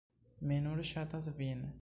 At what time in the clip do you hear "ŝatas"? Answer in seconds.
0.93-1.31